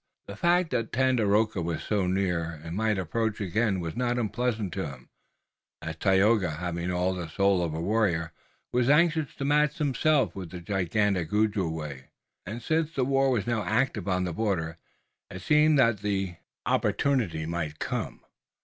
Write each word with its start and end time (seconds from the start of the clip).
The 0.25 0.35
fact 0.35 0.71
that 0.71 0.91
Tandakora 0.91 1.61
was 1.63 1.83
so 1.83 2.07
near, 2.07 2.59
and 2.63 2.75
might 2.75 2.97
approach 2.97 3.39
again 3.39 3.79
was 3.79 3.95
not 3.95 4.17
unpleasant 4.17 4.73
to 4.73 4.87
him, 4.87 5.09
as 5.79 5.97
Tayoga, 5.97 6.55
having 6.55 6.89
all 6.91 7.13
the 7.13 7.29
soul 7.29 7.63
of 7.63 7.75
a 7.75 7.79
warrior, 7.79 8.31
was 8.73 8.89
anxious 8.89 9.35
to 9.35 9.45
match 9.45 9.77
himself 9.77 10.33
with 10.35 10.49
the 10.49 10.59
gigantic 10.59 11.31
Ojibway, 11.31 12.07
and 12.47 12.63
since 12.63 12.95
the 12.95 13.05
war 13.05 13.29
was 13.29 13.45
now 13.45 13.61
active 13.63 14.07
on 14.07 14.23
the 14.23 14.33
border 14.33 14.79
it 15.29 15.43
seemed 15.43 15.77
that 15.77 15.99
the 15.99 16.37
opportunity 16.65 17.45
might 17.45 17.77
come. 17.77 18.25